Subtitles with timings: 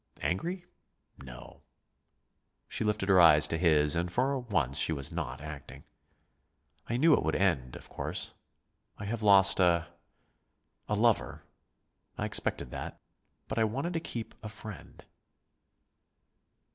[0.23, 0.65] "Angry?
[1.21, 1.61] No."
[2.67, 5.83] She lifted her eyes to his, and for once she was not acting.
[6.87, 8.33] "I knew it would end, of course.
[8.97, 9.89] I have lost a
[10.89, 11.43] a lover.
[12.17, 12.99] I expected that.
[13.47, 15.05] But I wanted to keep a friend."